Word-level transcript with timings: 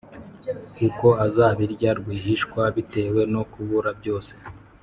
kuko 0.77 1.07
azabirya 1.25 1.89
rwihishwa 1.99 2.61
bitewe 2.75 3.21
no 3.33 3.41
kubura 3.51 3.89
byose, 3.99 4.31